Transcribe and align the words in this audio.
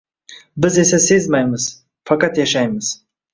Biz 0.63 0.77
esa 0.83 0.99
sezmaymiz… 1.07 1.67
Faqat 2.11 2.41
yashaymiz 2.43 2.91